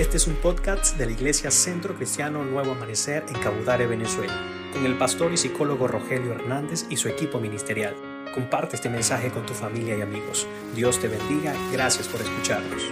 Este 0.00 0.16
es 0.16 0.26
un 0.26 0.36
podcast 0.36 0.96
de 0.96 1.04
la 1.04 1.12
Iglesia 1.12 1.50
Centro 1.50 1.94
Cristiano 1.94 2.42
Nuevo 2.42 2.72
Amanecer 2.72 3.22
en 3.28 3.34
Cabudare, 3.42 3.86
Venezuela, 3.86 4.32
con 4.72 4.86
el 4.86 4.96
pastor 4.96 5.30
y 5.30 5.36
psicólogo 5.36 5.88
Rogelio 5.88 6.32
Hernández 6.32 6.86
y 6.88 6.96
su 6.96 7.08
equipo 7.08 7.38
ministerial. 7.38 7.94
Comparte 8.32 8.76
este 8.76 8.88
mensaje 8.88 9.28
con 9.28 9.44
tu 9.44 9.52
familia 9.52 9.98
y 9.98 10.00
amigos. 10.00 10.48
Dios 10.74 10.98
te 10.98 11.08
bendiga. 11.08 11.52
Gracias 11.70 12.08
por 12.08 12.22
escucharnos. 12.22 12.82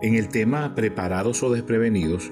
En 0.00 0.14
el 0.14 0.28
tema 0.28 0.76
preparados 0.76 1.42
o 1.42 1.50
desprevenidos, 1.50 2.30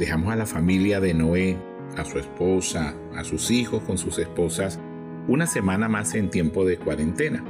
dejamos 0.00 0.32
a 0.32 0.36
la 0.36 0.46
familia 0.46 0.98
de 0.98 1.14
Noé, 1.14 1.56
a 1.96 2.04
su 2.04 2.18
esposa, 2.18 2.96
a 3.14 3.22
sus 3.22 3.52
hijos 3.52 3.84
con 3.84 3.98
sus 3.98 4.18
esposas, 4.18 4.80
una 5.28 5.46
semana 5.46 5.88
más 5.88 6.12
en 6.14 6.28
tiempo 6.28 6.64
de 6.64 6.76
cuarentena, 6.76 7.44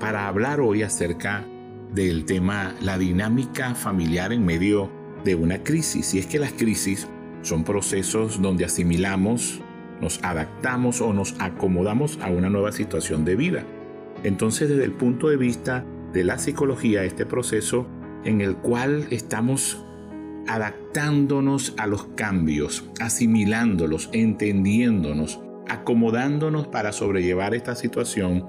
para 0.00 0.26
hablar 0.26 0.60
hoy 0.60 0.82
acerca 0.82 1.46
del 1.94 2.24
tema 2.24 2.74
la 2.80 2.98
dinámica 2.98 3.74
familiar 3.74 4.32
en 4.32 4.44
medio 4.44 4.90
de 5.24 5.34
una 5.34 5.62
crisis. 5.62 6.14
Y 6.14 6.18
es 6.18 6.26
que 6.26 6.38
las 6.38 6.52
crisis 6.52 7.06
son 7.42 7.64
procesos 7.64 8.40
donde 8.40 8.64
asimilamos, 8.64 9.60
nos 10.00 10.22
adaptamos 10.22 11.00
o 11.00 11.12
nos 11.12 11.34
acomodamos 11.38 12.18
a 12.22 12.30
una 12.30 12.48
nueva 12.48 12.72
situación 12.72 13.24
de 13.24 13.36
vida. 13.36 13.64
Entonces, 14.24 14.68
desde 14.68 14.84
el 14.84 14.92
punto 14.92 15.28
de 15.28 15.36
vista 15.36 15.84
de 16.12 16.24
la 16.24 16.38
psicología, 16.38 17.04
este 17.04 17.26
proceso 17.26 17.86
en 18.24 18.40
el 18.40 18.56
cual 18.56 19.06
estamos 19.10 19.84
adaptándonos 20.46 21.74
a 21.78 21.86
los 21.86 22.04
cambios, 22.16 22.84
asimilándolos, 23.00 24.10
entendiéndonos, 24.12 25.40
acomodándonos 25.68 26.68
para 26.68 26.92
sobrellevar 26.92 27.54
esta 27.54 27.74
situación 27.74 28.46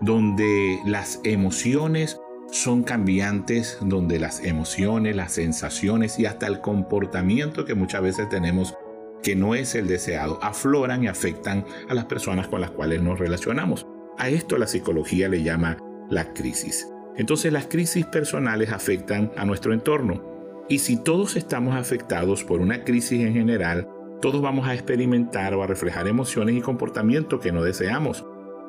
donde 0.00 0.78
las 0.84 1.20
emociones 1.24 2.20
son 2.50 2.82
cambiantes, 2.82 3.78
donde 3.80 4.18
las 4.18 4.44
emociones, 4.44 5.16
las 5.16 5.32
sensaciones 5.32 6.18
y 6.18 6.26
hasta 6.26 6.46
el 6.46 6.60
comportamiento 6.60 7.64
que 7.64 7.74
muchas 7.74 8.02
veces 8.02 8.28
tenemos 8.28 8.74
que 9.22 9.34
no 9.34 9.54
es 9.54 9.74
el 9.74 9.88
deseado, 9.88 10.38
afloran 10.42 11.02
y 11.02 11.08
afectan 11.08 11.64
a 11.88 11.94
las 11.94 12.04
personas 12.04 12.48
con 12.48 12.60
las 12.60 12.70
cuales 12.70 13.02
nos 13.02 13.18
relacionamos. 13.18 13.86
A 14.18 14.28
esto 14.28 14.56
la 14.56 14.66
psicología 14.66 15.28
le 15.28 15.42
llama 15.42 15.76
la 16.08 16.32
crisis. 16.32 16.88
Entonces 17.16 17.52
las 17.52 17.66
crisis 17.66 18.06
personales 18.06 18.72
afectan 18.72 19.32
a 19.36 19.44
nuestro 19.44 19.72
entorno. 19.72 20.22
Y 20.68 20.78
si 20.78 20.96
todos 20.96 21.36
estamos 21.36 21.76
afectados 21.76 22.44
por 22.44 22.60
una 22.60 22.84
crisis 22.84 23.20
en 23.20 23.32
general, 23.32 23.88
todos 24.20 24.40
vamos 24.40 24.68
a 24.68 24.74
experimentar 24.74 25.54
o 25.54 25.62
a 25.62 25.66
reflejar 25.66 26.08
emociones 26.08 26.54
y 26.56 26.60
comportamientos 26.60 27.40
que 27.40 27.52
no 27.52 27.62
deseamos. 27.62 28.24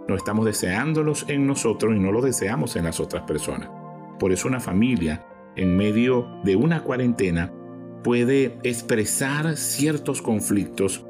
No 0.07 0.15
estamos 0.15 0.45
deseándolos 0.45 1.25
en 1.27 1.45
nosotros 1.45 1.95
y 1.95 1.99
no 1.99 2.11
los 2.11 2.23
deseamos 2.23 2.75
en 2.75 2.85
las 2.85 2.99
otras 2.99 3.23
personas. 3.23 3.69
Por 4.19 4.31
eso 4.31 4.47
una 4.47 4.59
familia, 4.59 5.25
en 5.55 5.75
medio 5.75 6.27
de 6.43 6.55
una 6.55 6.83
cuarentena, 6.83 7.51
puede 8.03 8.57
expresar 8.63 9.57
ciertos 9.57 10.21
conflictos 10.21 11.05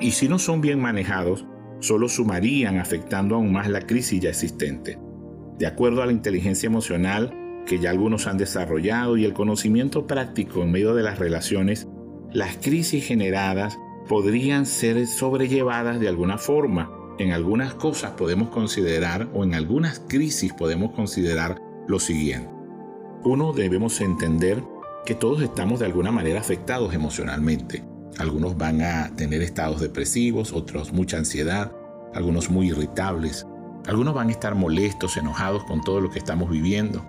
y 0.00 0.10
si 0.10 0.28
no 0.28 0.38
son 0.38 0.60
bien 0.60 0.80
manejados, 0.80 1.46
solo 1.80 2.08
sumarían 2.08 2.78
afectando 2.78 3.36
aún 3.36 3.52
más 3.52 3.68
la 3.68 3.80
crisis 3.80 4.20
ya 4.20 4.28
existente. 4.28 4.98
De 5.58 5.66
acuerdo 5.66 6.02
a 6.02 6.06
la 6.06 6.12
inteligencia 6.12 6.66
emocional 6.66 7.32
que 7.66 7.78
ya 7.78 7.90
algunos 7.90 8.26
han 8.26 8.36
desarrollado 8.36 9.16
y 9.16 9.24
el 9.24 9.32
conocimiento 9.32 10.06
práctico 10.06 10.62
en 10.62 10.72
medio 10.72 10.94
de 10.94 11.02
las 11.02 11.18
relaciones, 11.18 11.88
las 12.32 12.56
crisis 12.58 13.06
generadas 13.06 13.78
podrían 14.08 14.66
ser 14.66 15.06
sobrellevadas 15.06 15.98
de 15.98 16.08
alguna 16.08 16.36
forma 16.36 16.95
en 17.18 17.32
algunas 17.32 17.74
cosas 17.74 18.12
podemos 18.12 18.50
considerar 18.50 19.28
o 19.32 19.44
en 19.44 19.54
algunas 19.54 20.00
crisis 20.00 20.52
podemos 20.52 20.92
considerar 20.92 21.60
lo 21.88 21.98
siguiente. 21.98 22.50
Uno, 23.24 23.52
debemos 23.52 24.00
entender 24.00 24.62
que 25.04 25.14
todos 25.14 25.42
estamos 25.42 25.80
de 25.80 25.86
alguna 25.86 26.12
manera 26.12 26.40
afectados 26.40 26.94
emocionalmente. 26.94 27.84
Algunos 28.18 28.56
van 28.56 28.82
a 28.82 29.14
tener 29.16 29.42
estados 29.42 29.80
depresivos, 29.80 30.52
otros 30.52 30.92
mucha 30.92 31.18
ansiedad, 31.18 31.72
algunos 32.14 32.50
muy 32.50 32.68
irritables. 32.68 33.46
Algunos 33.86 34.14
van 34.14 34.28
a 34.28 34.32
estar 34.32 34.54
molestos, 34.54 35.16
enojados 35.16 35.64
con 35.64 35.80
todo 35.82 36.00
lo 36.00 36.10
que 36.10 36.18
estamos 36.18 36.50
viviendo. 36.50 37.04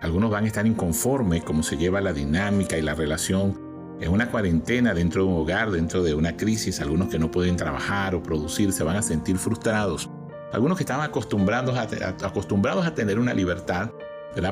Algunos 0.00 0.30
van 0.30 0.44
a 0.44 0.46
estar 0.48 0.66
inconformes 0.66 1.42
cómo 1.44 1.62
se 1.62 1.76
lleva 1.76 2.00
la 2.00 2.12
dinámica 2.12 2.76
y 2.76 2.82
la 2.82 2.94
relación 2.94 3.65
en 4.00 4.12
una 4.12 4.30
cuarentena 4.30 4.92
dentro 4.94 5.24
de 5.24 5.28
un 5.28 5.36
hogar, 5.36 5.70
dentro 5.70 6.02
de 6.02 6.14
una 6.14 6.36
crisis, 6.36 6.80
algunos 6.80 7.08
que 7.08 7.18
no 7.18 7.30
pueden 7.30 7.56
trabajar 7.56 8.14
o 8.14 8.22
producir 8.22 8.72
se 8.72 8.84
van 8.84 8.96
a 8.96 9.02
sentir 9.02 9.38
frustrados. 9.38 10.10
Algunos 10.52 10.76
que 10.76 10.84
estaban 10.84 11.04
acostumbrados 11.04 11.76
a, 11.76 12.26
acostumbrados 12.26 12.86
a 12.86 12.94
tener 12.94 13.18
una 13.18 13.34
libertad 13.34 13.90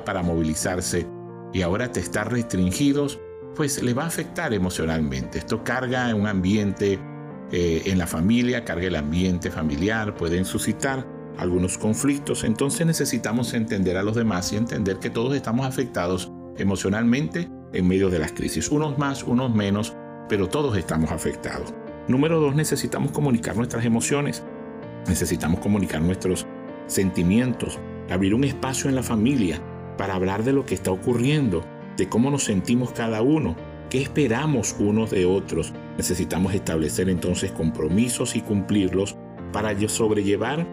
para 0.05 0.23
movilizarse 0.23 1.07
y 1.53 1.63
ahora 1.63 1.93
te 1.93 2.01
estar 2.01 2.33
restringidos, 2.33 3.21
pues 3.55 3.83
les 3.83 3.97
va 3.97 4.05
a 4.05 4.07
afectar 4.07 4.53
emocionalmente. 4.55 5.39
Esto 5.39 5.63
carga 5.63 6.13
un 6.15 6.27
ambiente 6.27 6.99
eh, 7.53 7.83
en 7.85 7.99
la 7.99 8.07
familia, 8.07 8.65
carga 8.65 8.87
el 8.87 8.97
ambiente 8.97 9.51
familiar, 9.51 10.15
pueden 10.17 10.45
suscitar 10.45 11.07
algunos 11.37 11.77
conflictos. 11.79 12.45
Entonces 12.45 12.87
necesitamos 12.87 13.53
entender 13.53 13.97
a 13.97 14.03
los 14.03 14.17
demás 14.17 14.53
y 14.53 14.57
entender 14.57 14.99
que 14.99 15.11
todos 15.11 15.37
estamos 15.37 15.67
afectados 15.67 16.33
emocionalmente 16.57 17.51
en 17.75 17.87
medio 17.87 18.09
de 18.09 18.19
las 18.19 18.33
crisis. 18.33 18.71
Unos 18.71 18.99
más, 18.99 19.23
unos 19.25 19.55
menos, 19.55 19.95
pero 20.29 20.49
todos 20.49 20.77
estamos 20.77 21.11
afectados. 21.11 21.75
Número 22.09 22.41
dos, 22.41 22.55
necesitamos 22.55 23.13
comunicar 23.13 23.57
nuestras 23.57 23.85
emociones. 23.85 24.43
Necesitamos 25.07 25.61
comunicar 25.61 26.01
nuestros 26.01 26.47
sentimientos, 26.87 27.79
abrir 28.11 28.35
un 28.35 28.45
espacio 28.45 28.89
en 28.89 28.97
la 28.97 29.03
familia 29.03 29.61
para 29.97 30.15
hablar 30.15 30.45
de 30.45 30.53
lo 30.53 30.67
que 30.67 30.75
está 30.75 30.91
ocurriendo, 30.91 31.65
de 31.97 32.09
cómo 32.09 32.31
nos 32.31 32.45
sentimos 32.45 32.93
cada 32.93 33.23
uno, 33.23 33.57
qué 33.91 34.03
esperamos 34.03 34.77
unos 34.79 35.11
de 35.11 35.27
otros. 35.27 35.73
Necesitamos 35.97 36.55
establecer 36.55 37.09
entonces 37.09 37.53
compromisos 37.53 38.37
y 38.37 38.41
cumplirlos 38.41 39.17
para 39.53 39.77
sobrellevar 39.89 40.67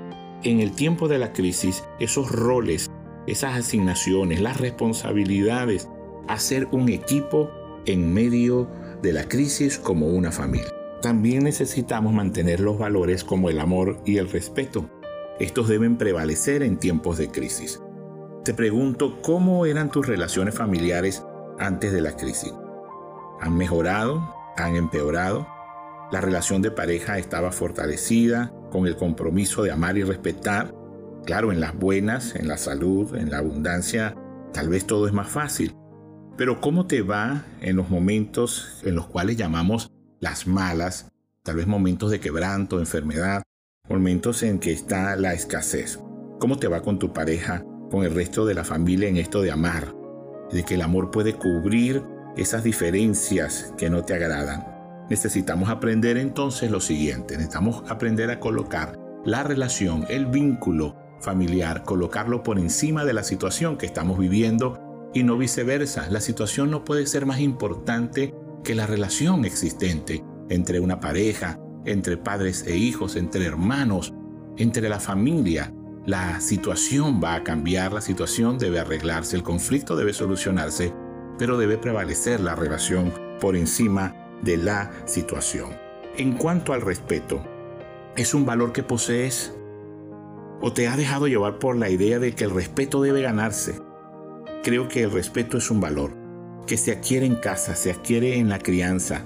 en 0.43 0.59
el 0.59 0.71
tiempo 0.71 1.07
de 1.07 1.19
la 1.19 1.33
crisis 1.33 1.83
esos 1.99 2.31
roles, 2.31 2.89
esas 3.27 3.55
asignaciones, 3.55 4.41
las 4.41 4.59
responsabilidades 4.59 5.87
hacer 6.33 6.67
un 6.71 6.89
equipo 6.89 7.51
en 7.85 8.13
medio 8.13 8.69
de 9.01 9.13
la 9.13 9.27
crisis 9.27 9.77
como 9.77 10.07
una 10.07 10.31
familia. 10.31 10.71
También 11.01 11.43
necesitamos 11.43 12.13
mantener 12.13 12.59
los 12.59 12.77
valores 12.77 13.23
como 13.23 13.49
el 13.49 13.59
amor 13.59 13.97
y 14.05 14.17
el 14.17 14.29
respeto. 14.29 14.89
Estos 15.39 15.67
deben 15.67 15.97
prevalecer 15.97 16.61
en 16.61 16.77
tiempos 16.77 17.17
de 17.17 17.31
crisis. 17.31 17.81
Te 18.45 18.53
pregunto, 18.53 19.19
¿cómo 19.21 19.65
eran 19.65 19.89
tus 19.89 20.07
relaciones 20.07 20.55
familiares 20.55 21.23
antes 21.59 21.91
de 21.91 22.01
la 22.01 22.15
crisis? 22.15 22.53
¿Han 23.39 23.57
mejorado? 23.57 24.35
¿Han 24.57 24.75
empeorado? 24.75 25.47
¿La 26.11 26.21
relación 26.21 26.61
de 26.61 26.71
pareja 26.71 27.17
estaba 27.17 27.51
fortalecida 27.51 28.53
con 28.71 28.85
el 28.85 28.95
compromiso 28.95 29.63
de 29.63 29.71
amar 29.71 29.97
y 29.97 30.03
respetar? 30.03 30.75
Claro, 31.25 31.51
en 31.51 31.59
las 31.59 31.75
buenas, 31.75 32.35
en 32.35 32.47
la 32.47 32.57
salud, 32.57 33.15
en 33.15 33.31
la 33.31 33.39
abundancia, 33.39 34.15
tal 34.53 34.69
vez 34.69 34.85
todo 34.85 35.07
es 35.07 35.13
más 35.13 35.29
fácil. 35.29 35.75
Pero 36.41 36.59
¿cómo 36.59 36.87
te 36.87 37.03
va 37.03 37.45
en 37.61 37.75
los 37.75 37.91
momentos 37.91 38.81
en 38.83 38.95
los 38.95 39.05
cuales 39.05 39.37
llamamos 39.37 39.91
las 40.19 40.47
malas, 40.47 41.11
tal 41.43 41.57
vez 41.57 41.67
momentos 41.67 42.09
de 42.09 42.19
quebranto, 42.19 42.79
enfermedad, 42.79 43.43
momentos 43.87 44.41
en 44.41 44.57
que 44.57 44.71
está 44.71 45.15
la 45.17 45.33
escasez? 45.33 45.99
¿Cómo 46.39 46.57
te 46.57 46.67
va 46.67 46.81
con 46.81 46.97
tu 46.97 47.13
pareja, 47.13 47.63
con 47.91 48.03
el 48.03 48.15
resto 48.15 48.47
de 48.47 48.55
la 48.55 48.63
familia 48.63 49.07
en 49.07 49.17
esto 49.17 49.43
de 49.43 49.51
amar? 49.51 49.93
De 50.51 50.63
que 50.63 50.73
el 50.73 50.81
amor 50.81 51.11
puede 51.11 51.35
cubrir 51.35 52.01
esas 52.35 52.63
diferencias 52.63 53.71
que 53.77 53.91
no 53.91 54.03
te 54.03 54.15
agradan. 54.15 54.65
Necesitamos 55.11 55.69
aprender 55.69 56.17
entonces 56.17 56.71
lo 56.71 56.81
siguiente, 56.81 57.35
necesitamos 57.35 57.83
aprender 57.87 58.31
a 58.31 58.39
colocar 58.39 58.97
la 59.25 59.43
relación, 59.43 60.07
el 60.09 60.25
vínculo 60.25 60.95
familiar, 61.19 61.83
colocarlo 61.83 62.41
por 62.41 62.57
encima 62.57 63.05
de 63.05 63.13
la 63.13 63.21
situación 63.21 63.77
que 63.77 63.85
estamos 63.85 64.17
viviendo 64.17 64.90
y 65.13 65.23
no 65.23 65.37
viceversa. 65.37 66.09
La 66.09 66.21
situación 66.21 66.71
no 66.71 66.83
puede 66.83 67.05
ser 67.05 67.25
más 67.25 67.39
importante 67.39 68.33
que 68.63 68.75
la 68.75 68.87
relación 68.87 69.45
existente 69.45 70.23
entre 70.49 70.79
una 70.79 70.99
pareja, 70.99 71.59
entre 71.85 72.17
padres 72.17 72.65
e 72.67 72.77
hijos, 72.77 73.15
entre 73.15 73.45
hermanos, 73.45 74.13
entre 74.57 74.89
la 74.89 74.99
familia. 74.99 75.73
La 76.05 76.39
situación 76.41 77.21
va 77.23 77.35
a 77.35 77.43
cambiar, 77.43 77.93
la 77.93 78.01
situación 78.01 78.57
debe 78.57 78.79
arreglarse, 78.79 79.35
el 79.35 79.43
conflicto 79.43 79.95
debe 79.95 80.13
solucionarse, 80.13 80.93
pero 81.37 81.57
debe 81.57 81.77
prevalecer 81.77 82.39
la 82.39 82.55
relación 82.55 83.13
por 83.39 83.55
encima 83.55 84.15
de 84.41 84.57
la 84.57 84.91
situación. 85.05 85.69
En 86.17 86.33
cuanto 86.33 86.73
al 86.73 86.81
respeto, 86.81 87.43
¿es 88.15 88.33
un 88.33 88.45
valor 88.45 88.73
que 88.73 88.83
posees? 88.83 89.55
¿O 90.59 90.73
te 90.73 90.87
ha 90.87 90.97
dejado 90.97 91.27
llevar 91.27 91.57
por 91.57 91.75
la 91.77 91.89
idea 91.89 92.19
de 92.19 92.33
que 92.33 92.43
el 92.43 92.51
respeto 92.51 93.01
debe 93.01 93.21
ganarse? 93.21 93.79
Creo 94.63 94.87
que 94.87 95.01
el 95.01 95.11
respeto 95.11 95.57
es 95.57 95.71
un 95.71 95.81
valor 95.81 96.13
que 96.67 96.77
se 96.77 96.91
adquiere 96.91 97.25
en 97.25 97.35
casa, 97.35 97.73
se 97.73 97.89
adquiere 97.89 98.37
en 98.37 98.47
la 98.47 98.59
crianza. 98.59 99.25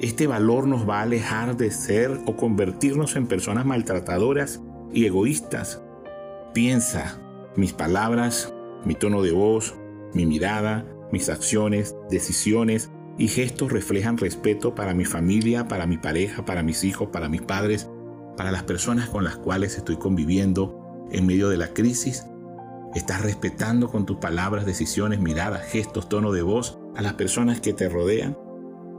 Este 0.00 0.26
valor 0.26 0.66
nos 0.66 0.86
va 0.86 0.98
a 0.98 1.02
alejar 1.02 1.56
de 1.56 1.70
ser 1.70 2.10
o 2.26 2.36
convertirnos 2.36 3.16
en 3.16 3.26
personas 3.26 3.64
maltratadoras 3.64 4.60
y 4.92 5.06
egoístas. 5.06 5.80
Piensa, 6.52 7.18
mis 7.56 7.72
palabras, 7.72 8.52
mi 8.84 8.94
tono 8.94 9.22
de 9.22 9.32
voz, 9.32 9.74
Mi 10.12 10.24
mirada, 10.24 10.86
mis 11.10 11.28
acciones, 11.28 11.94
decisiones 12.10 12.90
y 13.18 13.28
gestos 13.28 13.72
reflejan 13.72 14.18
respeto 14.18 14.74
para 14.74 14.94
mi 14.94 15.04
familia, 15.04 15.68
para 15.68 15.86
mi 15.86 15.98
pareja, 15.98 16.44
para 16.44 16.62
mis 16.62 16.84
hijos, 16.84 17.08
para 17.08 17.28
mis 17.28 17.42
padres, 17.42 17.90
para 18.36 18.50
las 18.50 18.62
personas 18.62 19.08
con 19.08 19.24
las 19.24 19.36
cuales 19.36 19.76
estoy 19.76 19.96
conviviendo 19.96 21.06
en 21.10 21.26
medio 21.26 21.48
de 21.48 21.56
la 21.56 21.68
crisis. 21.68 22.24
Estás 22.96 23.20
respetando 23.20 23.90
con 23.90 24.06
tus 24.06 24.16
palabras, 24.16 24.64
decisiones, 24.64 25.20
miradas, 25.20 25.66
gestos, 25.66 26.08
tono 26.08 26.32
de 26.32 26.40
voz 26.40 26.78
a 26.96 27.02
las 27.02 27.12
personas 27.12 27.60
que 27.60 27.74
te 27.74 27.90
rodean. 27.90 28.38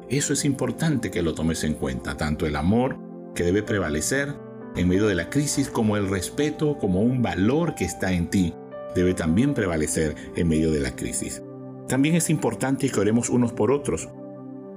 Eso 0.08 0.34
es 0.34 0.46
importante 0.46 1.10
que 1.10 1.24
lo 1.24 1.34
tomes 1.34 1.64
en 1.64 1.74
cuenta, 1.74 2.16
tanto 2.16 2.46
el 2.46 2.58
amor 2.58 3.00
que 3.34 3.44
debe 3.44 3.64
prevalecer 3.64 4.36
en 4.76 4.88
medio 4.88 5.08
de 5.08 5.16
la 5.16 5.32
crisis 5.32 5.70
como 5.70 5.98
el 5.98 6.10
respeto 6.10 6.78
como 6.78 7.02
un 7.02 7.24
valor 7.24 7.74
que 7.74 7.86
está 7.86 8.14
en 8.14 8.30
ti 8.30 8.54
debe 8.94 9.16
también 9.16 9.56
prevalecer 9.56 10.14
en 10.36 10.48
medio 10.48 10.72
de 10.72 10.80
la 10.80 10.96
crisis. 10.96 11.42
También 11.88 12.14
es 12.14 12.30
importante 12.30 12.92
que 12.92 13.00
oremos 13.00 13.32
unos 13.32 13.52
por 13.52 13.72
otros. 13.72 14.10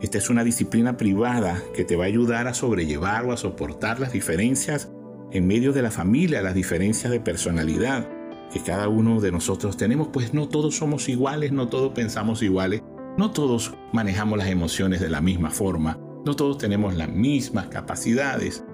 Esta 0.01 0.17
es 0.17 0.31
una 0.31 0.45
disciplina 0.45 0.97
privada 0.97 1.63
que 1.75 1.85
te 1.85 1.95
va 1.95 2.05
a 2.05 2.07
ayudar 2.07 2.47
a 2.47 2.55
sobrellevar 2.55 3.27
o 3.27 3.33
a 3.33 3.37
soportar 3.37 4.01
las 4.01 4.13
diferencias 4.13 4.91
en 5.31 5.47
medio 5.47 5.75
de 5.75 5.83
la 5.83 5.91
familia, 5.91 6.41
las 6.41 6.55
diferencias 6.55 7.13
de 7.13 7.21
personalidad 7.21 8.09
que 8.53 8.61
cada 8.61 8.89
uno 8.89 9.21
de 9.21 9.33
nosotros 9.33 9.77
tenemos, 9.77 10.09
pues 10.09 10.35
no 10.35 10.49
todos 10.49 10.77
somos 10.77 11.09
iguales, 11.09 11.53
no 11.53 11.69
todos 11.69 11.93
pensamos 11.93 12.43
iguales, 12.43 12.83
no 13.17 13.31
todos 13.31 13.75
manejamos 13.93 14.39
las 14.39 14.49
emociones 14.49 15.01
de 15.01 15.11
la 15.11 15.21
misma 15.21 15.51
forma, 15.51 15.99
no 16.25 16.35
todos 16.37 16.59
tenemos 16.59 16.95
las 16.95 17.09
mismas 17.09 17.69
capacidades 17.69 18.65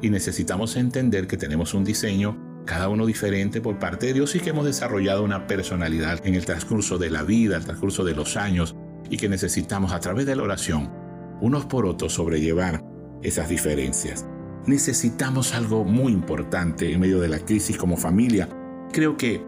y 0.00 0.10
necesitamos 0.10 0.76
entender 0.76 1.26
que 1.26 1.36
tenemos 1.36 1.74
un 1.74 1.84
diseño 1.84 2.36
cada 2.66 2.88
uno 2.88 3.06
diferente 3.06 3.60
por 3.60 3.78
parte 3.78 4.06
de 4.06 4.14
Dios 4.14 4.34
y 4.34 4.40
que 4.40 4.50
hemos 4.50 4.64
desarrollado 4.64 5.24
una 5.24 5.46
personalidad 5.46 6.24
en 6.26 6.34
el 6.34 6.44
transcurso 6.44 6.98
de 6.98 7.10
la 7.10 7.22
vida, 7.22 7.56
el 7.56 7.64
transcurso 7.64 8.04
de 8.04 8.14
los 8.14 8.36
años 8.36 8.76
y 9.10 9.16
que 9.16 9.28
necesitamos 9.28 9.92
a 9.92 10.00
través 10.00 10.26
de 10.26 10.36
la 10.36 10.42
oración 10.42 10.90
unos 11.40 11.66
por 11.66 11.86
otros 11.86 12.14
sobrellevar 12.14 12.84
esas 13.22 13.48
diferencias. 13.48 14.26
Necesitamos 14.66 15.54
algo 15.54 15.84
muy 15.84 16.12
importante 16.12 16.92
en 16.92 17.00
medio 17.00 17.18
de 17.20 17.28
la 17.28 17.40
crisis 17.40 17.76
como 17.76 17.96
familia. 17.96 18.48
Creo 18.92 19.16
que 19.16 19.42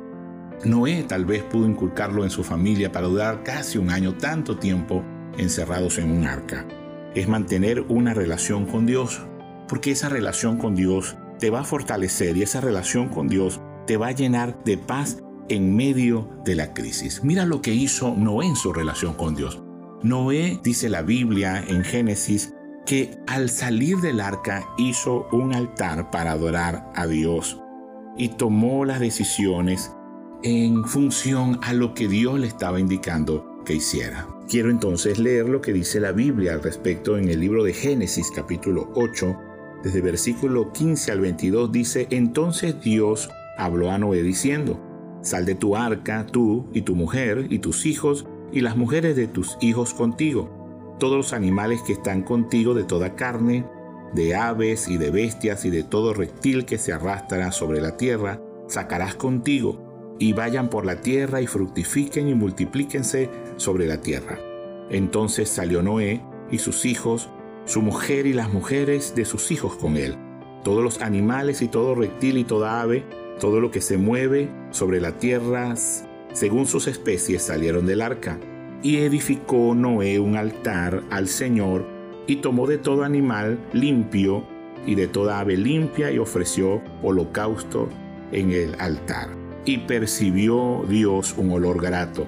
Noé 0.64 1.04
tal 1.06 1.26
vez 1.26 1.42
pudo 1.42 1.66
inculcarlo 1.66 2.24
en 2.24 2.30
su 2.30 2.42
familia 2.42 2.90
para 2.90 3.08
durar 3.08 3.42
casi 3.42 3.76
un 3.76 3.90
año, 3.90 4.14
tanto 4.14 4.56
tiempo 4.56 5.04
encerrados 5.36 5.98
en 5.98 6.10
un 6.10 6.24
arca. 6.24 6.66
Es 7.14 7.28
mantener 7.28 7.82
una 7.82 8.14
relación 8.14 8.64
con 8.64 8.86
Dios, 8.86 9.20
porque 9.68 9.90
esa 9.90 10.08
relación 10.08 10.56
con 10.56 10.74
Dios 10.74 11.16
te 11.38 11.50
va 11.50 11.60
a 11.60 11.64
fortalecer 11.64 12.38
y 12.38 12.42
esa 12.42 12.62
relación 12.62 13.08
con 13.10 13.28
Dios 13.28 13.60
te 13.86 13.98
va 13.98 14.08
a 14.08 14.12
llenar 14.12 14.64
de 14.64 14.78
paz 14.78 15.18
en 15.50 15.76
medio 15.76 16.30
de 16.46 16.54
la 16.54 16.72
crisis. 16.72 17.22
Mira 17.22 17.44
lo 17.44 17.60
que 17.60 17.74
hizo 17.74 18.14
Noé 18.16 18.46
en 18.46 18.56
su 18.56 18.72
relación 18.72 19.12
con 19.12 19.34
Dios. 19.34 19.62
Noé, 20.02 20.58
dice 20.62 20.88
la 20.88 21.02
Biblia 21.02 21.62
en 21.68 21.84
Génesis, 21.84 22.54
que 22.86 23.18
al 23.26 23.50
salir 23.50 23.98
del 23.98 24.20
arca 24.20 24.66
hizo 24.78 25.28
un 25.32 25.54
altar 25.54 26.10
para 26.10 26.32
adorar 26.32 26.90
a 26.94 27.06
Dios 27.06 27.60
y 28.16 28.30
tomó 28.30 28.84
las 28.84 29.00
decisiones 29.00 29.92
en 30.42 30.84
función 30.84 31.58
a 31.62 31.72
lo 31.72 31.94
que 31.94 32.08
Dios 32.08 32.38
le 32.38 32.46
estaba 32.46 32.78
indicando 32.78 33.62
que 33.64 33.74
hiciera. 33.74 34.28
Quiero 34.48 34.70
entonces 34.70 35.18
leer 35.18 35.48
lo 35.48 35.60
que 35.60 35.72
dice 35.72 36.00
la 36.00 36.12
Biblia 36.12 36.52
al 36.52 36.62
respecto 36.62 37.16
en 37.16 37.28
el 37.28 37.40
libro 37.40 37.64
de 37.64 37.72
Génesis 37.72 38.30
capítulo 38.34 38.90
8, 38.94 39.36
desde 39.82 40.00
versículo 40.00 40.72
15 40.72 41.12
al 41.12 41.20
22 41.20 41.72
dice, 41.72 42.06
entonces 42.10 42.80
Dios 42.82 43.30
habló 43.56 43.90
a 43.90 43.98
Noé 43.98 44.22
diciendo, 44.22 44.80
sal 45.22 45.46
de 45.46 45.54
tu 45.54 45.76
arca, 45.76 46.26
tú 46.26 46.66
y 46.72 46.82
tu 46.82 46.94
mujer 46.94 47.46
y 47.50 47.58
tus 47.58 47.86
hijos 47.86 48.26
y 48.52 48.60
las 48.60 48.76
mujeres 48.76 49.16
de 49.16 49.28
tus 49.28 49.56
hijos 49.60 49.94
contigo, 49.94 50.96
todos 51.00 51.16
los 51.16 51.32
animales 51.32 51.82
que 51.82 51.94
están 51.94 52.22
contigo 52.22 52.74
de 52.74 52.84
toda 52.84 53.16
carne, 53.16 53.66
de 54.14 54.34
aves 54.34 54.88
y 54.88 54.96
de 54.96 55.10
bestias 55.10 55.64
y 55.64 55.70
de 55.70 55.82
todo 55.82 56.14
reptil 56.14 56.64
que 56.64 56.78
se 56.78 56.92
arrastra 56.92 57.52
sobre 57.52 57.80
la 57.80 57.96
tierra, 57.96 58.40
sacarás 58.68 59.14
contigo, 59.14 60.16
y 60.18 60.32
vayan 60.32 60.70
por 60.70 60.86
la 60.86 61.00
tierra 61.00 61.40
y 61.40 61.46
fructifiquen 61.46 62.28
y 62.28 62.34
multiplíquense 62.34 63.28
sobre 63.56 63.86
la 63.86 64.00
tierra. 64.00 64.38
Entonces 64.90 65.48
salió 65.48 65.82
Noé 65.82 66.22
y 66.50 66.58
sus 66.58 66.84
hijos 66.84 67.28
su 67.64 67.80
mujer 67.80 68.26
y 68.26 68.34
las 68.34 68.52
mujeres 68.52 69.14
de 69.14 69.24
sus 69.24 69.50
hijos 69.50 69.76
con 69.76 69.96
él, 69.96 70.16
todos 70.62 70.82
los 70.82 71.00
animales 71.00 71.62
y 71.62 71.68
todo 71.68 71.94
reptil 71.94 72.36
y 72.38 72.44
toda 72.44 72.82
ave, 72.82 73.04
todo 73.40 73.60
lo 73.60 73.70
que 73.70 73.80
se 73.80 73.96
mueve 73.96 74.50
sobre 74.70 75.00
la 75.00 75.18
tierra, 75.18 75.74
según 76.32 76.66
sus 76.66 76.86
especies 76.86 77.42
salieron 77.42 77.86
del 77.86 78.02
arca. 78.02 78.38
Y 78.82 78.98
edificó 78.98 79.74
Noé 79.74 80.18
un 80.18 80.36
altar 80.36 81.02
al 81.10 81.26
Señor, 81.26 81.86
y 82.26 82.36
tomó 82.36 82.66
de 82.66 82.78
todo 82.78 83.04
animal 83.04 83.58
limpio 83.72 84.44
y 84.86 84.94
de 84.94 85.06
toda 85.06 85.40
ave 85.40 85.56
limpia 85.56 86.10
y 86.10 86.18
ofreció 86.18 86.82
holocausto 87.02 87.88
en 88.32 88.50
el 88.52 88.74
altar. 88.78 89.28
Y 89.64 89.78
percibió 89.78 90.84
Dios 90.88 91.34
un 91.38 91.50
olor 91.52 91.80
grato. 91.80 92.26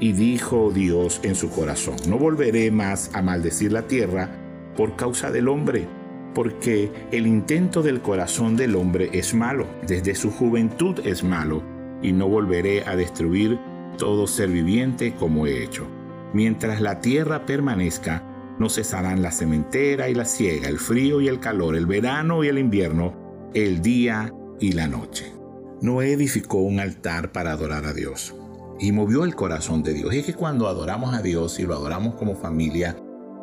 Y 0.00 0.12
dijo 0.12 0.70
Dios 0.70 1.20
en 1.22 1.34
su 1.34 1.50
corazón, 1.50 1.96
no 2.08 2.18
volveré 2.18 2.70
más 2.70 3.10
a 3.14 3.20
maldecir 3.20 3.72
la 3.72 3.82
tierra, 3.82 4.30
por 4.76 4.94
causa 4.94 5.32
del 5.32 5.48
hombre, 5.48 5.88
porque 6.34 6.92
el 7.10 7.26
intento 7.26 7.82
del 7.82 8.00
corazón 8.00 8.56
del 8.56 8.76
hombre 8.76 9.10
es 9.12 9.34
malo, 9.34 9.66
desde 9.86 10.14
su 10.14 10.30
juventud 10.30 11.00
es 11.04 11.24
malo, 11.24 11.62
y 12.00 12.12
no 12.12 12.28
volveré 12.28 12.84
a 12.84 12.94
destruir 12.94 13.58
todo 13.98 14.28
ser 14.28 14.50
viviente 14.50 15.14
como 15.14 15.48
he 15.48 15.64
hecho. 15.64 15.84
Mientras 16.32 16.80
la 16.80 17.00
tierra 17.00 17.44
permanezca, 17.44 18.22
no 18.58 18.68
cesarán 18.68 19.22
la 19.22 19.30
cementera 19.30 20.08
y 20.08 20.14
la 20.14 20.24
siega, 20.24 20.68
el 20.68 20.78
frío 20.78 21.20
y 21.20 21.28
el 21.28 21.40
calor, 21.40 21.76
el 21.76 21.86
verano 21.86 22.44
y 22.44 22.48
el 22.48 22.58
invierno, 22.58 23.50
el 23.54 23.82
día 23.82 24.34
y 24.60 24.72
la 24.72 24.86
noche. 24.86 25.32
Noé 25.80 26.12
edificó 26.12 26.58
un 26.58 26.80
altar 26.80 27.30
para 27.30 27.52
adorar 27.52 27.86
a 27.86 27.92
Dios 27.92 28.34
y 28.80 28.92
movió 28.92 29.24
el 29.24 29.34
corazón 29.34 29.82
de 29.82 29.94
Dios. 29.94 30.12
Y 30.12 30.18
es 30.18 30.26
que 30.26 30.34
cuando 30.34 30.68
adoramos 30.68 31.14
a 31.14 31.22
Dios 31.22 31.58
y 31.58 31.64
lo 31.64 31.74
adoramos 31.74 32.14
como 32.16 32.34
familia, 32.34 32.96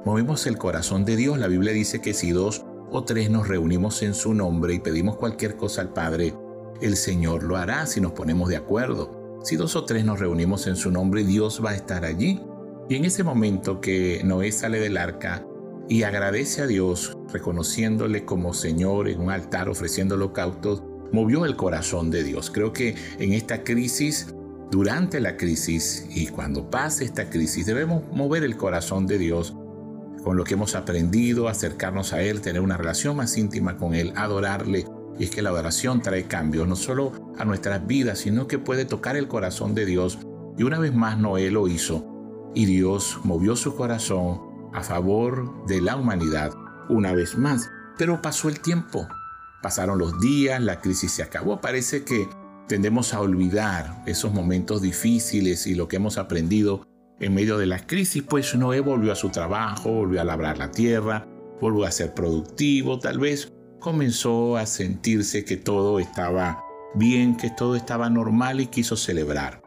movemos 0.06 0.46
el 0.48 0.58
corazón 0.58 1.06
de 1.06 1.16
Dios. 1.16 1.38
La 1.38 1.48
Biblia 1.48 1.74
dice 1.74 2.02
que 2.02 2.14
si 2.14 2.32
dos 2.32 2.66
o 2.92 3.04
tres 3.04 3.30
nos 3.30 3.48
reunimos 3.48 4.02
en 4.04 4.14
su 4.14 4.34
nombre 4.34 4.74
y 4.74 4.80
pedimos 4.80 5.18
cualquier 5.18 5.56
cosa 5.56 5.82
al 5.82 5.94
Padre, 5.94 6.34
el 6.82 6.98
Señor 6.98 7.44
lo 7.44 7.56
hará 7.58 7.86
si 7.86 8.02
nos 8.02 8.12
ponemos 8.12 8.50
de 8.50 8.58
acuerdo. 8.58 9.40
Si 9.44 9.56
dos 9.56 9.76
o 9.76 9.86
tres 9.86 10.04
nos 10.06 10.20
reunimos 10.20 10.68
en 10.68 10.76
su 10.76 10.92
nombre, 10.92 11.24
Dios 11.24 11.62
va 11.64 11.72
a 11.72 11.76
estar 11.76 12.04
allí. 12.04 12.42
Y 12.88 12.96
en 12.96 13.06
ese 13.06 13.24
momento 13.24 13.82
que 13.82 14.22
Noé 14.24 14.52
sale 14.52 14.80
del 14.80 14.98
arca 14.98 15.44
y 15.90 16.04
agradece 16.04 16.62
a 16.62 16.68
Dios, 16.68 17.18
reconociéndole 17.34 18.26
como 18.26 18.54
Señor 18.54 19.10
en 19.10 19.22
un 19.22 19.32
altar, 19.32 19.70
ofreciendo 19.70 20.16
holocaustos, 20.16 20.84
movió 21.12 21.46
el 21.46 21.56
corazón 21.56 22.12
de 22.12 22.24
Dios. 22.24 22.52
Creo 22.52 22.74
que 22.74 22.96
en 23.18 23.34
esta 23.34 23.64
crisis, 23.64 24.36
durante 24.70 25.20
la 25.20 25.36
crisis 25.36 26.06
y 26.14 26.28
cuando 26.28 26.70
pase 26.70 27.06
esta 27.06 27.30
crisis, 27.30 27.66
debemos 27.66 28.04
mover 28.12 28.44
el 28.44 28.56
corazón 28.56 29.08
de 29.08 29.18
Dios 29.18 29.56
con 30.24 30.38
lo 30.38 30.44
que 30.44 30.56
hemos 30.56 30.76
aprendido, 30.76 31.48
acercarnos 31.48 32.14
a 32.14 32.22
Él, 32.22 32.42
tener 32.42 32.62
una 32.62 32.78
relación 32.78 33.16
más 33.16 33.38
íntima 33.38 33.78
con 33.78 33.96
Él, 33.96 34.14
adorarle. 34.16 34.86
Y 35.18 35.24
es 35.24 35.30
que 35.30 35.42
la 35.42 35.50
adoración 35.50 36.02
trae 36.02 36.26
cambios, 36.26 36.68
no 36.68 36.76
solo 36.76 37.14
a 37.38 37.46
nuestras 37.46 37.86
vidas, 37.88 38.20
sino 38.20 38.48
que 38.48 38.60
puede 38.60 38.86
tocar 38.86 39.16
el 39.16 39.28
corazón 39.28 39.74
de 39.74 39.86
Dios. 39.86 40.20
Y 40.58 40.64
una 40.64 40.80
vez 40.80 40.94
más 40.94 41.18
Noé 41.18 41.50
lo 41.52 41.68
hizo. 41.68 42.15
Y 42.56 42.66
Dios 42.66 43.20
movió 43.24 43.56
su 43.56 43.76
corazón 43.76 44.42
a 44.74 44.82
favor 44.82 45.66
de 45.68 45.82
la 45.82 45.98
humanidad 45.98 46.54
una 46.90 47.14
vez 47.14 47.38
más. 47.38 47.70
Pero 47.98 48.22
pasó 48.22 48.50
el 48.50 48.62
tiempo. 48.62 49.08
Pasaron 49.62 50.00
los 50.00 50.20
días, 50.22 50.62
la 50.62 50.80
crisis 50.80 51.12
se 51.12 51.22
acabó. 51.22 51.60
Parece 51.60 52.06
que 52.06 52.28
tendemos 52.68 53.14
a 53.14 53.20
olvidar 53.20 54.04
esos 54.06 54.34
momentos 54.34 54.82
difíciles 54.82 55.68
y 55.68 55.76
lo 55.76 55.88
que 55.88 55.98
hemos 55.98 56.18
aprendido 56.18 56.88
en 57.20 57.34
medio 57.34 57.58
de 57.58 57.66
la 57.66 57.86
crisis, 57.86 58.24
pues 58.24 58.56
Noé 58.56 58.80
volvió 58.80 59.12
a 59.12 59.16
su 59.16 59.30
trabajo, 59.30 59.92
volvió 59.92 60.22
a 60.22 60.26
labrar 60.26 60.58
la 60.58 60.72
tierra, 60.72 61.28
volvió 61.62 61.86
a 61.86 61.92
ser 61.92 62.14
productivo, 62.14 63.00
tal 63.00 63.20
vez 63.20 63.54
comenzó 63.80 64.58
a 64.58 64.66
sentirse 64.66 65.46
que 65.46 65.58
todo 65.58 66.00
estaba 66.00 66.64
bien, 66.96 67.38
que 67.38 67.50
todo 67.50 67.76
estaba 67.76 68.10
normal 68.10 68.60
y 68.60 68.68
quiso 68.68 68.98
celebrar. 68.98 69.62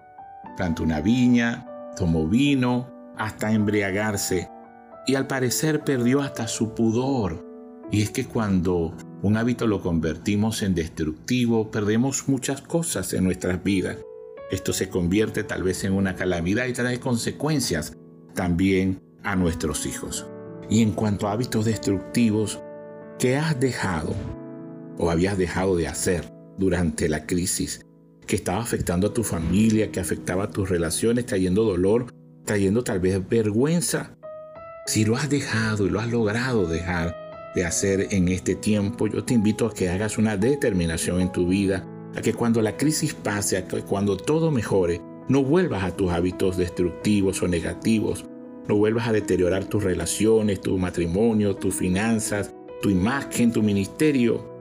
Plantó 0.56 0.82
una 0.82 1.00
viña, 1.00 1.67
tomó 1.98 2.28
vino, 2.28 2.88
hasta 3.16 3.52
embriagarse, 3.52 4.48
y 5.06 5.16
al 5.16 5.26
parecer 5.26 5.82
perdió 5.82 6.20
hasta 6.20 6.46
su 6.46 6.74
pudor. 6.74 7.44
Y 7.90 8.02
es 8.02 8.10
que 8.10 8.24
cuando 8.24 8.94
un 9.22 9.36
hábito 9.36 9.66
lo 9.66 9.80
convertimos 9.80 10.62
en 10.62 10.74
destructivo, 10.74 11.70
perdemos 11.70 12.28
muchas 12.28 12.62
cosas 12.62 13.12
en 13.14 13.24
nuestras 13.24 13.64
vidas. 13.64 13.96
Esto 14.50 14.72
se 14.72 14.88
convierte 14.88 15.42
tal 15.42 15.62
vez 15.62 15.82
en 15.84 15.92
una 15.92 16.14
calamidad 16.14 16.66
y 16.66 16.72
trae 16.72 17.00
consecuencias 17.00 17.94
también 18.34 19.02
a 19.24 19.34
nuestros 19.34 19.84
hijos. 19.84 20.26
Y 20.70 20.82
en 20.82 20.92
cuanto 20.92 21.26
a 21.26 21.32
hábitos 21.32 21.64
destructivos, 21.64 22.60
¿qué 23.18 23.36
has 23.36 23.58
dejado 23.58 24.14
o 24.98 25.10
habías 25.10 25.36
dejado 25.36 25.76
de 25.76 25.88
hacer 25.88 26.32
durante 26.58 27.08
la 27.08 27.26
crisis? 27.26 27.84
Que 28.28 28.36
estaba 28.36 28.60
afectando 28.60 29.08
a 29.08 29.14
tu 29.14 29.24
familia, 29.24 29.90
que 29.90 30.00
afectaba 30.00 30.44
a 30.44 30.50
tus 30.50 30.68
relaciones, 30.68 31.26
trayendo 31.26 31.64
dolor, 31.64 32.12
trayendo 32.44 32.84
tal 32.84 33.00
vez 33.00 33.26
vergüenza. 33.26 34.14
Si 34.86 35.04
lo 35.04 35.16
has 35.16 35.30
dejado 35.30 35.86
y 35.86 35.90
lo 35.90 35.98
has 35.98 36.10
logrado 36.12 36.66
dejar 36.66 37.16
de 37.54 37.64
hacer 37.64 38.08
en 38.10 38.28
este 38.28 38.54
tiempo, 38.54 39.06
yo 39.06 39.24
te 39.24 39.32
invito 39.32 39.66
a 39.66 39.72
que 39.72 39.88
hagas 39.88 40.18
una 40.18 40.36
determinación 40.36 41.22
en 41.22 41.32
tu 41.32 41.48
vida, 41.48 41.88
a 42.14 42.20
que 42.20 42.34
cuando 42.34 42.60
la 42.60 42.76
crisis 42.76 43.14
pase, 43.14 43.56
a 43.56 43.66
que 43.66 43.80
cuando 43.80 44.18
todo 44.18 44.50
mejore, 44.50 45.00
no 45.28 45.42
vuelvas 45.42 45.82
a 45.82 45.96
tus 45.96 46.12
hábitos 46.12 46.58
destructivos 46.58 47.42
o 47.42 47.48
negativos, 47.48 48.26
no 48.68 48.76
vuelvas 48.76 49.08
a 49.08 49.12
deteriorar 49.12 49.64
tus 49.64 49.82
relaciones, 49.82 50.60
tu 50.60 50.76
matrimonio, 50.76 51.56
tus 51.56 51.74
finanzas, 51.74 52.54
tu 52.82 52.90
imagen, 52.90 53.52
tu 53.52 53.62
ministerio, 53.62 54.58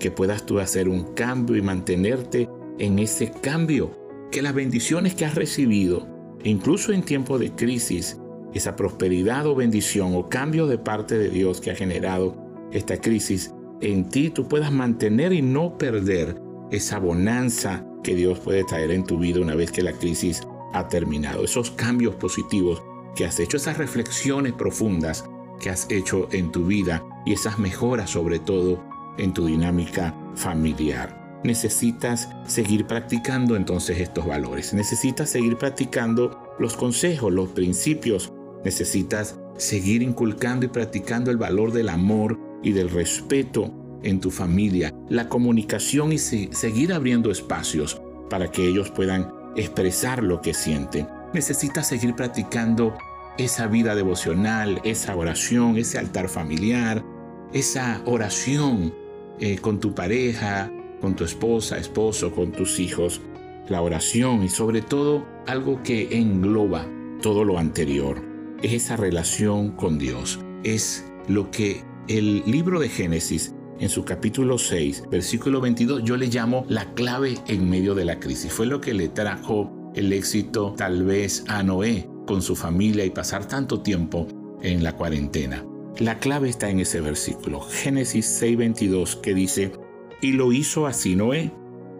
que 0.00 0.10
puedas 0.10 0.44
tú 0.44 0.58
hacer 0.58 0.88
un 0.88 1.14
cambio 1.14 1.56
y 1.56 1.62
mantenerte 1.62 2.48
en 2.78 2.98
ese 2.98 3.30
cambio, 3.30 3.90
que 4.30 4.42
las 4.42 4.54
bendiciones 4.54 5.14
que 5.14 5.24
has 5.24 5.34
recibido, 5.34 6.06
incluso 6.44 6.92
en 6.92 7.02
tiempos 7.02 7.40
de 7.40 7.52
crisis, 7.52 8.18
esa 8.54 8.76
prosperidad 8.76 9.46
o 9.46 9.54
bendición 9.54 10.14
o 10.14 10.28
cambio 10.28 10.66
de 10.66 10.78
parte 10.78 11.18
de 11.18 11.28
Dios 11.28 11.60
que 11.60 11.70
ha 11.70 11.74
generado 11.74 12.36
esta 12.72 13.00
crisis, 13.00 13.52
en 13.80 14.08
ti 14.08 14.30
tú 14.30 14.48
puedas 14.48 14.72
mantener 14.72 15.32
y 15.32 15.42
no 15.42 15.76
perder 15.76 16.40
esa 16.70 16.98
bonanza 16.98 17.86
que 18.02 18.14
Dios 18.14 18.38
puede 18.38 18.64
traer 18.64 18.90
en 18.90 19.04
tu 19.04 19.18
vida 19.18 19.40
una 19.40 19.54
vez 19.54 19.70
que 19.70 19.82
la 19.82 19.92
crisis 19.92 20.40
ha 20.72 20.88
terminado. 20.88 21.44
Esos 21.44 21.70
cambios 21.70 22.14
positivos 22.14 22.82
que 23.14 23.24
has 23.24 23.38
hecho, 23.40 23.56
esas 23.56 23.78
reflexiones 23.78 24.52
profundas 24.52 25.24
que 25.60 25.70
has 25.70 25.90
hecho 25.90 26.28
en 26.32 26.52
tu 26.52 26.66
vida 26.66 27.04
y 27.24 27.32
esas 27.32 27.58
mejoras 27.58 28.10
sobre 28.10 28.38
todo 28.38 28.82
en 29.18 29.32
tu 29.32 29.46
dinámica 29.46 30.14
familiar. 30.34 31.15
Necesitas 31.44 32.28
seguir 32.46 32.86
practicando 32.86 33.56
entonces 33.56 34.00
estos 34.00 34.26
valores. 34.26 34.74
Necesitas 34.74 35.30
seguir 35.30 35.56
practicando 35.56 36.54
los 36.58 36.76
consejos, 36.76 37.32
los 37.32 37.50
principios. 37.50 38.32
Necesitas 38.64 39.38
seguir 39.56 40.02
inculcando 40.02 40.66
y 40.66 40.68
practicando 40.68 41.30
el 41.30 41.36
valor 41.36 41.72
del 41.72 41.88
amor 41.88 42.38
y 42.62 42.72
del 42.72 42.90
respeto 42.90 43.72
en 44.02 44.20
tu 44.20 44.30
familia, 44.30 44.92
la 45.08 45.28
comunicación 45.28 46.12
y 46.12 46.18
seguir 46.18 46.92
abriendo 46.92 47.30
espacios 47.30 48.00
para 48.30 48.50
que 48.50 48.66
ellos 48.66 48.90
puedan 48.90 49.32
expresar 49.56 50.22
lo 50.22 50.40
que 50.40 50.54
sienten. 50.54 51.08
Necesitas 51.32 51.88
seguir 51.88 52.14
practicando 52.14 52.96
esa 53.38 53.66
vida 53.66 53.94
devocional, 53.94 54.80
esa 54.84 55.14
oración, 55.16 55.76
ese 55.76 55.98
altar 55.98 56.28
familiar, 56.28 57.04
esa 57.52 58.02
oración 58.06 58.94
eh, 59.40 59.58
con 59.58 59.80
tu 59.80 59.94
pareja, 59.94 60.70
con 61.00 61.16
tu 61.16 61.24
esposa, 61.24 61.78
esposo, 61.78 62.32
con 62.32 62.52
tus 62.52 62.78
hijos, 62.80 63.20
la 63.68 63.82
oración 63.82 64.42
y 64.42 64.48
sobre 64.48 64.82
todo 64.82 65.26
algo 65.46 65.82
que 65.82 66.18
engloba 66.18 66.86
todo 67.22 67.44
lo 67.44 67.58
anterior, 67.58 68.22
es 68.62 68.72
esa 68.72 68.96
relación 68.96 69.72
con 69.72 69.98
Dios. 69.98 70.40
Es 70.64 71.04
lo 71.28 71.50
que 71.50 71.82
el 72.08 72.42
libro 72.46 72.80
de 72.80 72.88
Génesis 72.88 73.54
en 73.78 73.88
su 73.90 74.04
capítulo 74.04 74.58
6, 74.58 75.04
versículo 75.10 75.60
22, 75.60 76.02
yo 76.02 76.16
le 76.16 76.28
llamo 76.28 76.64
la 76.68 76.94
clave 76.94 77.34
en 77.46 77.68
medio 77.68 77.94
de 77.94 78.04
la 78.04 78.18
crisis. 78.18 78.52
Fue 78.52 78.66
lo 78.66 78.80
que 78.80 78.94
le 78.94 79.08
trajo 79.08 79.70
el 79.94 80.12
éxito 80.12 80.74
tal 80.76 81.04
vez 81.04 81.44
a 81.48 81.62
Noé 81.62 82.08
con 82.26 82.42
su 82.42 82.56
familia 82.56 83.04
y 83.04 83.10
pasar 83.10 83.46
tanto 83.46 83.82
tiempo 83.82 84.26
en 84.62 84.82
la 84.82 84.96
cuarentena. 84.96 85.64
La 85.98 86.18
clave 86.18 86.48
está 86.48 86.68
en 86.70 86.80
ese 86.80 87.00
versículo, 87.00 87.60
Génesis 87.60 88.26
6:22, 88.42 89.20
que 89.20 89.34
dice, 89.34 89.72
y 90.20 90.32
lo 90.32 90.52
hizo 90.52 90.86
así 90.86 91.16
Noé, 91.16 91.52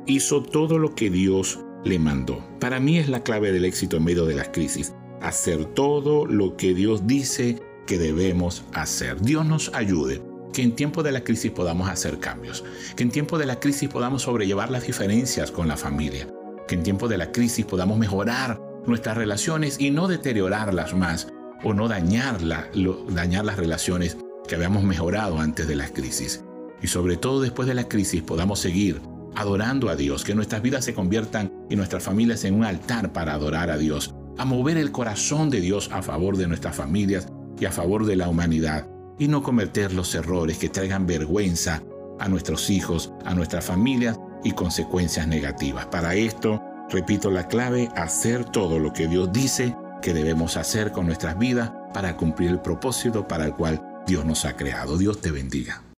hizo 0.06 0.42
todo 0.42 0.78
lo 0.78 0.94
que 0.94 1.10
Dios 1.10 1.60
le 1.84 1.98
mandó. 1.98 2.44
Para 2.60 2.80
mí 2.80 2.98
es 2.98 3.08
la 3.08 3.22
clave 3.22 3.52
del 3.52 3.64
éxito 3.64 3.96
en 3.96 4.04
medio 4.04 4.24
de 4.24 4.34
las 4.34 4.48
crisis, 4.48 4.94
hacer 5.20 5.64
todo 5.66 6.26
lo 6.26 6.56
que 6.56 6.74
Dios 6.74 7.06
dice 7.06 7.60
que 7.86 7.98
debemos 7.98 8.64
hacer. 8.72 9.20
Dios 9.20 9.46
nos 9.46 9.72
ayude 9.74 10.22
que 10.52 10.62
en 10.62 10.74
tiempo 10.74 11.02
de 11.02 11.12
la 11.12 11.22
crisis 11.22 11.50
podamos 11.50 11.88
hacer 11.88 12.18
cambios, 12.18 12.64
que 12.96 13.02
en 13.02 13.10
tiempo 13.10 13.38
de 13.38 13.46
la 13.46 13.60
crisis 13.60 13.88
podamos 13.88 14.22
sobrellevar 14.22 14.70
las 14.70 14.86
diferencias 14.86 15.50
con 15.50 15.68
la 15.68 15.76
familia, 15.76 16.28
que 16.66 16.74
en 16.74 16.82
tiempo 16.82 17.08
de 17.08 17.18
la 17.18 17.30
crisis 17.30 17.64
podamos 17.66 17.98
mejorar 17.98 18.60
nuestras 18.86 19.16
relaciones 19.16 19.78
y 19.78 19.90
no 19.90 20.08
deteriorarlas 20.08 20.94
más, 20.94 21.28
o 21.62 21.74
no 21.74 21.88
dañar, 21.88 22.42
las 22.42 23.56
relaciones 23.56 24.16
que 24.46 24.54
habíamos 24.54 24.84
mejorado 24.84 25.38
antes 25.40 25.66
de 25.66 25.76
la 25.76 25.88
crisis. 25.88 26.44
Y 26.82 26.88
sobre 26.88 27.16
todo 27.16 27.40
después 27.40 27.68
de 27.68 27.74
la 27.74 27.88
crisis 27.88 28.22
podamos 28.22 28.60
seguir 28.60 29.00
adorando 29.36 29.90
a 29.90 29.96
Dios, 29.96 30.24
que 30.24 30.34
nuestras 30.34 30.62
vidas 30.62 30.84
se 30.84 30.94
conviertan 30.94 31.52
y 31.68 31.76
nuestras 31.76 32.02
familias 32.02 32.44
en 32.44 32.54
un 32.54 32.64
altar 32.64 33.12
para 33.12 33.34
adorar 33.34 33.70
a 33.70 33.76
Dios, 33.76 34.14
a 34.38 34.44
mover 34.44 34.78
el 34.78 34.92
corazón 34.92 35.50
de 35.50 35.60
Dios 35.60 35.90
a 35.92 36.02
favor 36.02 36.36
de 36.36 36.48
nuestras 36.48 36.74
familias 36.74 37.28
y 37.60 37.66
a 37.66 37.72
favor 37.72 38.06
de 38.06 38.16
la 38.16 38.28
humanidad, 38.28 38.88
y 39.18 39.28
no 39.28 39.42
cometer 39.42 39.92
los 39.92 40.14
errores 40.14 40.58
que 40.58 40.68
traigan 40.68 41.06
vergüenza 41.06 41.82
a 42.18 42.28
nuestros 42.28 42.70
hijos, 42.70 43.12
a 43.24 43.34
nuestras 43.34 43.64
familias 43.64 44.18
y 44.42 44.52
consecuencias 44.52 45.26
negativas. 45.28 45.86
Para 45.86 46.14
esto, 46.14 46.62
repito 46.90 47.30
la 47.30 47.48
clave, 47.48 47.88
hacer 47.94 48.44
todo 48.44 48.78
lo 48.78 48.92
que 48.92 49.06
Dios 49.06 49.32
dice 49.32 49.76
que 50.02 50.14
debemos 50.14 50.56
hacer 50.56 50.92
con 50.92 51.06
nuestras 51.06 51.38
vidas 51.38 51.72
para 51.92 52.16
cumplir 52.16 52.50
el 52.50 52.60
propósito 52.60 53.26
para 53.26 53.46
el 53.46 53.54
cual 53.54 53.82
Dios 54.06 54.24
nos 54.24 54.44
ha 54.44 54.56
creado. 54.56 54.98
Dios 54.98 55.20
te 55.20 55.30
bendiga. 55.30 55.85